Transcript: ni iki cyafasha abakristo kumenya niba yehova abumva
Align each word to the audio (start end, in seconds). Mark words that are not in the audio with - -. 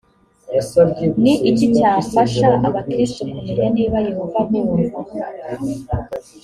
ni 1.23 1.33
iki 1.49 1.65
cyafasha 1.75 2.47
abakristo 2.67 3.19
kumenya 3.31 3.65
niba 3.75 3.97
yehova 4.07 4.37
abumva 4.43 4.99